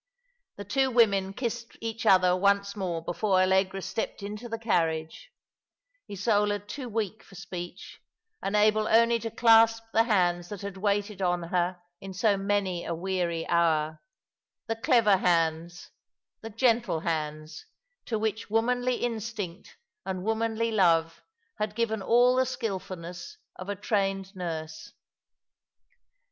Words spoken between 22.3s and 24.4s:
the skilfulness of a trained